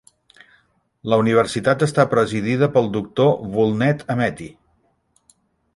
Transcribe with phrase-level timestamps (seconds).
[1.13, 4.49] La Universitat està presidida pel doctor Vullnet Ameti.